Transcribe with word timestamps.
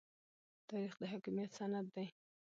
تاریخ 0.69 0.93
د 1.01 1.03
حاکمیت 1.11 1.51
سند 1.59 1.87
دی. 1.95 2.07